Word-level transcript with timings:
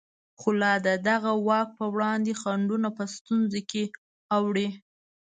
خو 0.39 0.49
لا 0.61 0.73
د 0.87 0.87
دغه 1.09 1.31
واک 1.47 1.69
په 1.79 1.85
وړاندې 1.93 2.31
خنډونه 2.41 2.89
په 2.97 3.03
ستونزو 3.15 3.59
کې 3.71 3.83
اوړي. 4.37 4.69